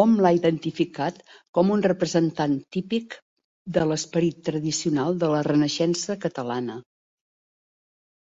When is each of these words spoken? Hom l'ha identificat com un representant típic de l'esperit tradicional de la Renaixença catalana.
Hom 0.00 0.10
l'ha 0.24 0.32
identificat 0.38 1.22
com 1.58 1.72
un 1.78 1.84
representant 1.86 2.58
típic 2.78 3.16
de 3.78 3.88
l'esperit 3.92 4.46
tradicional 4.50 5.20
de 5.24 5.32
la 5.36 5.42
Renaixença 5.50 6.18
catalana. 6.28 6.80